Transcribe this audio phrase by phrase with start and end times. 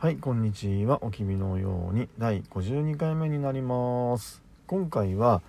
[0.00, 1.04] はいこんにちは。
[1.04, 4.42] おきびのように第52回目になります。
[4.66, 5.42] 今回は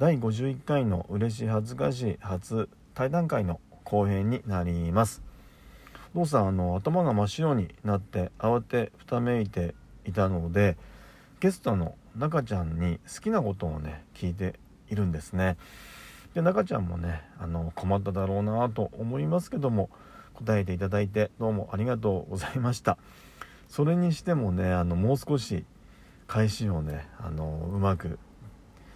[0.00, 5.22] 第51回の嬉しい恥ずかしい初対談会の後編になります。
[6.16, 10.76] お父さんあの頭が真っ白になって慌てふためいていたので
[11.38, 14.58] ゲストの中ちゃんに好きなことをね聞いて
[14.90, 15.56] いるんですね。
[16.34, 19.90] で中ちゃんもねあの困っただろうなと思いますけども
[20.34, 22.98] 答えていただいてどうもありがとうございました。
[23.68, 25.64] それにしてもねあのもう少し
[26.26, 28.18] 返しをねあのうまく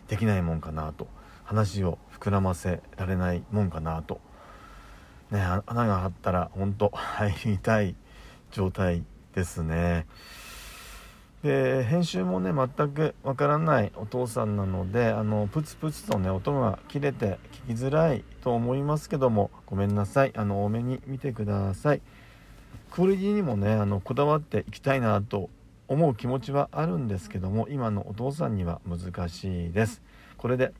[0.09, 1.07] できないもんかなと
[1.45, 4.21] 話を膨らませられないもんかなと
[5.31, 7.95] ね穴があったら本当入りたい
[8.51, 10.07] 状態ですね。
[11.43, 20.33] で編集もね全くわからないお父さんなのであのプツプツとね音が切れて聞きづらいと思いますけどもごめんなさい。
[20.37, 22.03] あの多めに見てください。
[22.91, 25.49] クオリティにもねあのこだわっていきたいなと
[25.89, 30.03] 思う気持ちはあるんですけども今のお父さんには難しいです。
[30.37, 30.73] これで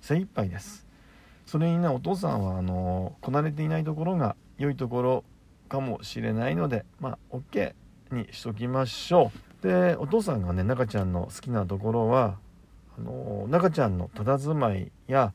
[0.00, 0.86] 精一杯です。
[1.46, 5.24] それにねお父さんはあのこなれていないところが良いところ
[5.68, 7.74] かもしれないのでまあ OK
[8.10, 9.30] にしときましょ
[9.62, 9.66] う。
[9.66, 12.36] でお父さんがね中ちゃんの好きなところは
[12.98, 15.32] あの中ちゃんの佇まいや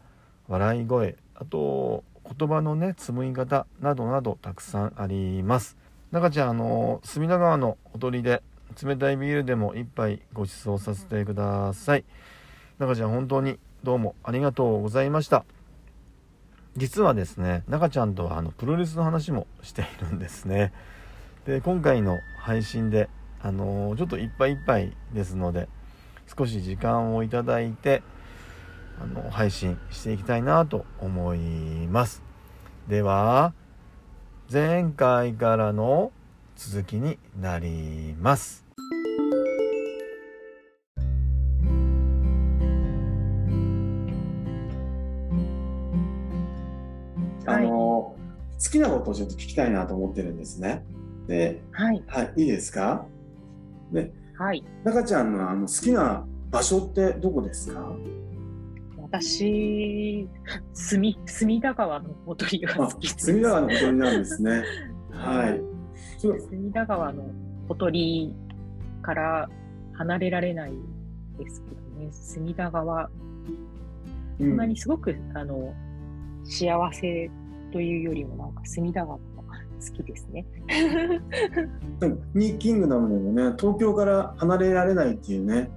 [0.48, 2.04] 笑い声あと
[2.38, 5.81] 言葉のね紡ぎ方などなどたくさんあります。
[6.12, 8.44] 中ちゃんあの隅田川のほとりで
[8.84, 12.04] 冷たいビールでも一杯ご馳走させてください。
[12.80, 15.46] 中ちゃん本当にどうもありがとうございました。
[16.76, 20.74] 実はですね中ちゃんとはあのプロレスの話もしているんですね。
[21.46, 23.10] で今回の配信で
[23.42, 25.70] あのー、ちょっといっぱいいっぱいですので
[26.38, 28.04] 少し時間をいただいて
[29.02, 31.40] あの配信していきたいなと思い
[31.88, 32.22] ます。
[32.90, 33.54] では
[34.52, 36.12] 前回からの
[36.58, 38.66] 続きになります
[47.46, 48.18] あの、好
[48.70, 50.84] きなことをちょっと聞きたいなと思ってるんですね。
[51.28, 53.06] で、はい、はい、いいですか？
[53.94, 54.66] で、はい。
[54.84, 57.90] 中ちゃんのあの好きな場所ってどこですか？
[59.12, 60.28] 私、
[60.74, 64.64] 隅隅田川のほとりが好き隅田川のほとりなんですね。
[65.12, 65.62] はい。
[66.18, 67.24] 隅田川の
[67.68, 68.34] ほとり
[69.02, 69.50] から
[69.94, 70.72] 離れられない
[71.38, 72.08] ですけどね。
[72.12, 73.10] 隅田川。
[74.38, 75.74] そんなにすごく、うん、あの
[76.46, 77.30] 幸せ
[77.74, 79.24] というよりもなんか隅田川好
[79.94, 80.46] きですね。
[82.34, 85.70] ニーキングダムでもね東京から離れられないっていうね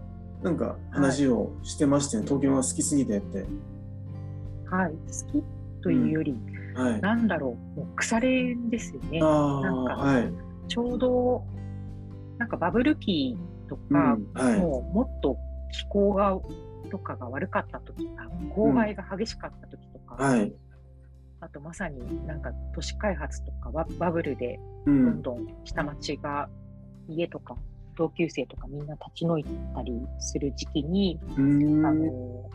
[0.44, 3.47] なんか話をしてましてね、はい、東京が好きすぎてって。
[4.71, 4.93] はい。
[4.93, 5.44] 好き
[5.82, 6.32] というより、
[6.77, 9.21] うん、はい、なんだろうもう腐れですよね。
[9.21, 9.27] な
[9.72, 10.32] んか、はい、
[10.69, 11.44] ちょうど
[12.38, 13.38] なんかバブル期
[13.69, 15.38] とか、うんはい、もうもっと
[15.72, 16.38] 気候が
[16.91, 18.06] とかが悪かった時
[18.55, 20.53] 郊外が激しかった時とか、はい、
[21.41, 26.50] あとまさになんか都市開発とかバブルでどんどん下町が
[27.09, 27.56] 家とか
[27.97, 29.44] 同級生とかみんな立ち退い
[29.75, 32.50] たりする時期に、あの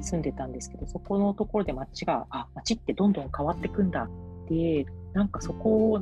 [0.00, 4.08] 住んでたんですけどそこのところで街があ街ってどんどん変わっていくんだ
[4.44, 5.98] ってなんかそこを、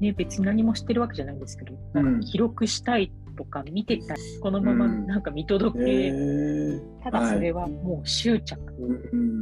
[0.00, 6.12] ね、別に何もしてるわけじゃないんですけど、なんか記録したいとか見てたこのままなんか見届け、
[7.02, 8.60] ただそれはもう執着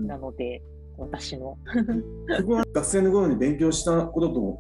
[0.06, 0.62] なので、
[0.96, 1.58] 私の。
[2.38, 4.58] そこは学生の頃に勉強したことと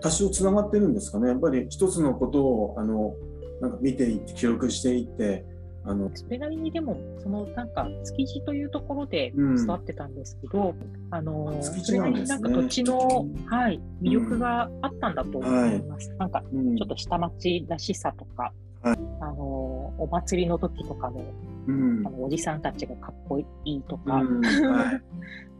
[0.00, 1.28] 多少つながってるんですかね。
[1.28, 3.14] やっぱり一つのことをあの
[3.60, 5.44] なんか見ていって記録していって
[5.84, 6.10] あの。
[6.14, 10.76] それなりにでもそのなんか築地というところで育ってたんですけど、うん、
[11.10, 16.10] あの築地なんです、ね、なんか土地の、はい、魅力があったんだと思います。
[16.10, 18.52] うんはい、なんかちょっと下町らしさとか、
[18.82, 21.22] はい、あのお祭りの時とかの
[21.68, 24.40] うん、あのおじさんたちがかっこいいとか、うん。
[24.40, 25.02] はい、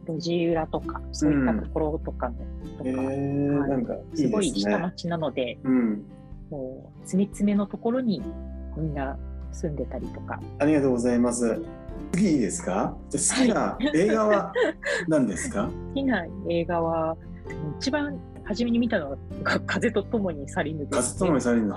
[0.07, 2.35] 路地裏とかそういったところとかの、
[2.77, 2.91] とか、
[3.67, 6.05] なんかすごい下町なので、うん、
[6.49, 8.21] もう詰め詰めのところに
[8.77, 9.17] みんな
[9.51, 10.39] 住んでたりとか。
[10.59, 11.61] ありがとうございます。
[12.13, 12.95] 次いいですか？
[13.09, 14.53] じゃ好きな映画は
[15.07, 17.15] 何ですか、 好きな映画は
[17.79, 19.17] 一番初めに見たのは
[19.65, 21.73] 「風と共に去りぬ」風と共に去りぬ。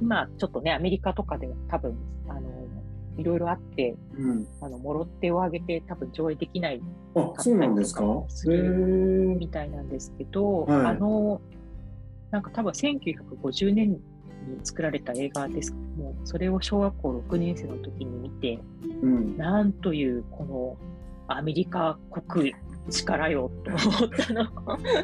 [0.00, 1.94] 今ちょっとねアメリカとかでは多分
[2.26, 2.40] あの
[3.20, 6.80] いろいろあって、うん、あのもろ手を挙げて多分上映できない
[7.14, 8.04] あそうなんですか？
[9.38, 11.40] みたいなんですけど、はい、あの
[12.30, 14.00] なんか多分1950年に
[14.64, 15.72] 作られた映画です。
[15.72, 18.58] けどもそれを小学校6年生の時に見て、
[19.02, 20.76] うん、なんというこの
[21.28, 22.54] アメリカ国
[22.88, 24.46] 力よと思ったの。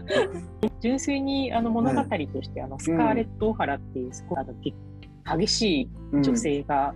[0.81, 2.09] 純粋にあの物語と
[2.43, 4.55] して、はい、あのスカーレット・オハラっていうすごいあの
[5.39, 6.95] 激しい女性が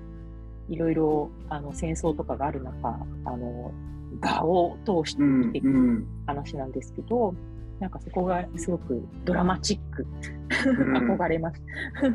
[0.71, 2.89] いろいろあの戦争とかがある中
[3.25, 3.73] あの
[4.21, 7.37] 画を通して見ていく話なんですけど、うんうん、
[7.81, 10.07] なんかそこがすごくドラマチック、
[10.49, 11.63] 憧れます。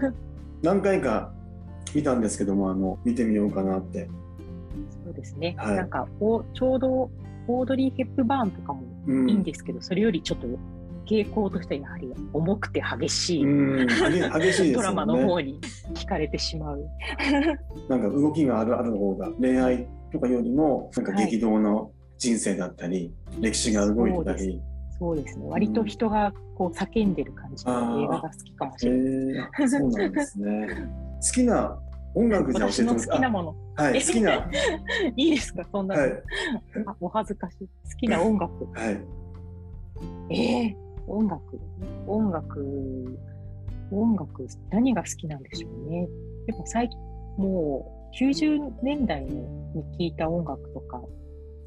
[0.63, 1.31] 何回か
[1.93, 4.09] 見たんですけどもあの見てみようかなって。
[5.03, 7.09] そうですね、はい、なんかおちょうど
[7.47, 10.47] オードリー・ヘップバーンとかもいいんですけど、うん、それよりちょっと
[11.05, 15.59] 傾向としてはやはり重くて激しい、激しい、ね、ドラマの方に
[15.93, 16.85] 惹かれてしまう。
[17.89, 24.61] なんか動きがあるある方が恋愛とかよりもなんか激動の人生だったり、はい、歴史が動いてたり。
[24.97, 25.45] そうですね。
[25.47, 29.69] 割と人がこう叫んでる感じの映画が好きかもしれない。
[29.69, 30.67] そうなんですね。
[31.21, 31.79] 好きな
[32.15, 33.55] 音楽じゃ教えて好きなもの。
[33.75, 34.49] はい、好きな。
[35.17, 36.11] いいですか、そんな、はい、
[37.01, 37.67] お恥ずかしい。
[37.67, 37.69] 好
[37.99, 38.53] きな音楽。
[38.71, 39.15] はい。
[40.29, 41.59] ええー、音楽。
[42.07, 43.19] 音楽。
[43.91, 46.07] 音楽、何が好きなんでしょうね。
[46.47, 46.99] やっぱ最近、
[47.37, 51.01] もう90年代に聴いた音楽とか、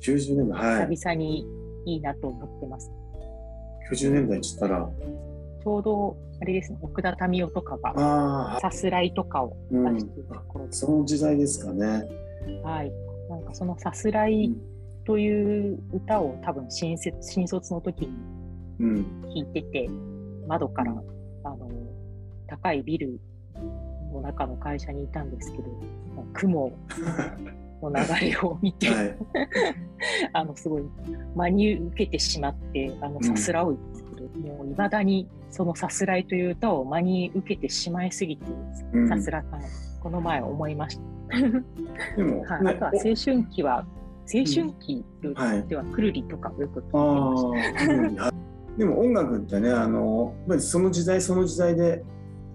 [0.03, 1.47] 90年代、はい、久々に
[1.87, 2.91] いいなと思ってます。
[3.93, 4.89] 90年代っつったら、
[5.63, 12.05] ちょうどあれですね、奥田民生とかがさすらいとかを出している頃、うん、その時代ですかね。
[12.65, 12.93] はい。
[13.29, 14.55] なんかそのさすらい
[15.05, 18.38] という歌を多分新新卒の時に
[18.79, 19.05] 弾
[19.35, 20.93] いてて、うん、窓から
[21.45, 21.69] あの
[22.47, 23.21] 高いビル
[24.13, 25.65] の中の会社にいたんですけど、
[26.33, 26.73] 雲
[27.83, 29.17] の流れを見て、はい、
[30.33, 30.83] あのすごい
[31.35, 33.79] 真に受けてしまってあのさすらう
[34.41, 38.45] もういまだにそのさすらいという歌を真に受けてしまいすぎて、
[39.09, 39.59] さすらか
[40.01, 40.99] この前思いまし
[41.29, 42.17] た。
[42.17, 43.87] でも、はい、あとは青春期は、
[44.33, 45.05] 青春期
[45.69, 48.48] ではくるりとかよく聞いてました。
[48.79, 52.05] でも音楽ってね、あのその時代その時代で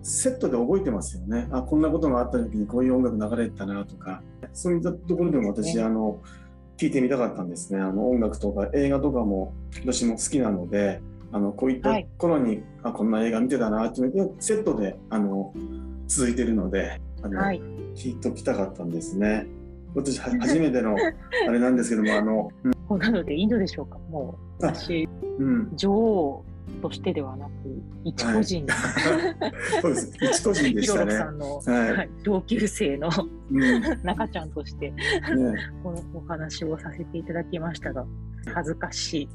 [0.02, 1.48] セットで覚えてますよね。
[1.52, 4.24] あこんなことがあった時にこういう音楽流れてたなとか、
[4.54, 6.22] そういったところでも私、ね、あの
[6.78, 7.82] 聞いてみたかったんですね。
[7.82, 11.02] あの音楽とか映画とかも私も好きなので、
[11.34, 15.54] あのこういった頃に、はい、あこんな映画見てたなっていうのセットであの
[16.08, 17.62] 続いてるのであの、はい、
[17.96, 19.48] 聞いときたかったんですね。
[19.96, 22.50] 私 初めてのあれなんですけどもあの、
[22.90, 23.98] うん、なのでいいのでしょうか？
[24.10, 25.23] もう私、うん、
[25.76, 26.44] 女王
[26.82, 27.52] としてではなく
[28.06, 30.14] 一個人、はい、そうです。
[30.22, 31.12] 一個人でしたね。
[31.12, 33.10] さんの、はい、同級生の、
[33.52, 34.98] うん、中ちゃんとして、ね、
[35.84, 38.06] このお話をさせていただきましたが
[38.54, 39.30] 恥ずかしい。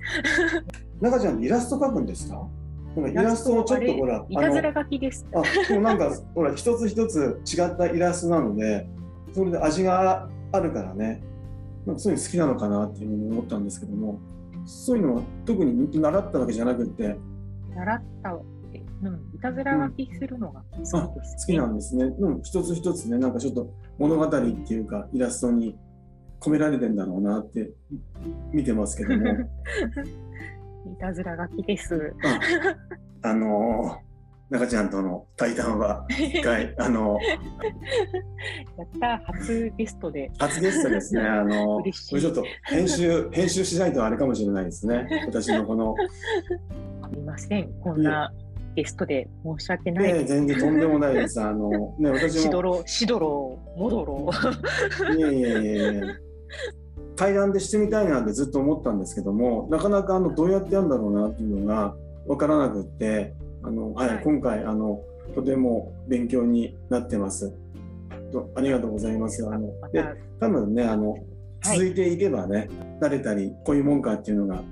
[1.00, 2.46] 中ちゃんイラスト描くんですか？
[2.96, 5.26] イラストをちょっとほらいたずら書きです。
[5.34, 8.86] あでもなんかほら一つ一つ違ったイラストなので
[9.34, 11.22] それで味があるからね。
[11.96, 14.18] そういうの好きなのかなっていうふうに思ったんですけども
[14.68, 17.16] そういうのは特に習ったわけじゃなくて
[17.74, 18.38] 習った
[19.00, 22.10] うん、いたずら書きするのが好きです、ねうん、好きなんですね。
[22.10, 25.76] でも一つ一つね、なんかちょっと物語っていうかイラストに
[26.40, 27.70] 込められてんだろうなって
[28.52, 29.24] 見てますけども。
[30.92, 32.12] いたずら書きです。
[33.22, 34.07] あのー、
[34.50, 37.18] 中ちゃんとの対談は一回 あの
[38.78, 45.94] やった初ゲストで初ゲストですね あのこれちょっと編集 編集しないとあれかもしれないですね私のこの
[47.10, 48.32] すみませんこんな
[48.74, 50.26] ゲストで申し訳ないです。
[50.26, 51.40] 全然とんでもないです。
[51.40, 54.30] あのね私もしどろしどろもどろ。
[55.16, 56.02] いやいやいやいや。
[57.16, 61.96] 対談でしてみたいなってずっと思ったんですけどもなかなかあのどうやってやるんだろうなっていうのが
[62.28, 65.00] 分からなくってあの、はい、はい、今回あの
[65.34, 67.54] とても勉強になってます。
[68.54, 69.46] ありがとうございます。
[69.46, 70.04] あので
[70.40, 71.16] 多分ねあの
[71.62, 72.68] 続いていけばね、はい、
[73.00, 74.62] 慣れたりこういうもんかっていうのが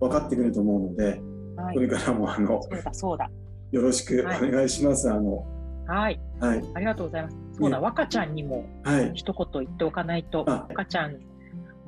[0.00, 1.20] 分かってくると思うので、
[1.56, 3.30] はい、これからもあのそうだそうだ。
[3.70, 5.10] よろしくお願いします。
[5.10, 5.44] あの。
[5.86, 7.36] はい、はい、ありがとうございます。
[7.58, 8.66] そうだ、若ちゃんにも
[9.14, 11.16] 一言言っておかないと、若ちゃん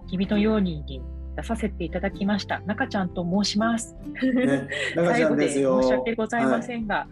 [0.09, 1.03] 君のようにに
[1.37, 2.61] 出させていただきました。
[2.67, 3.95] 中ちゃんと申します。
[4.23, 7.07] ね、最後で申し訳ございませんが、は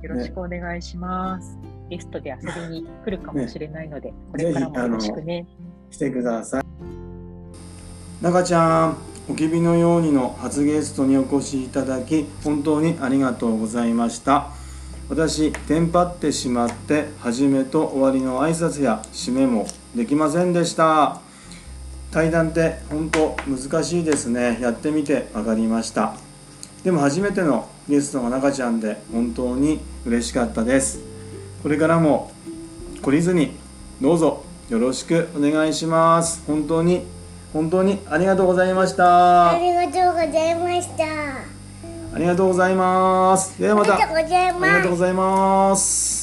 [0.00, 1.62] い、 よろしくお願いします、ね。
[1.90, 5.46] ゲストで遊びに来るかもしれないので、ね、これからもよろしくね。
[5.90, 6.64] 来てください。
[8.22, 8.96] 中ちゃん、
[9.28, 14.48] おきびのようにの初ゲストにお越しいただき、本当にありがとうございました。
[15.08, 21.20] 私、テンパってしまって、始めと終わりの挨拶や締めもできませんでした。
[22.12, 24.58] 対談って本当難しいですね。
[24.60, 26.14] やってみて分かりました。
[26.84, 31.00] でも初めてのゲストが中ちゃんで本当に嬉しかったです。
[31.62, 32.30] これからも
[33.00, 33.56] 懲りずに
[34.00, 36.44] どうぞよろしくお願いします。
[36.46, 37.02] 本当に
[37.54, 39.52] 本当にありがとうございました。
[39.52, 41.04] ありがとうございました。
[42.14, 43.58] ありがとうございます。
[43.58, 43.94] ではまた。
[43.94, 44.64] ありがとうございます。
[44.64, 46.21] ありがとうございます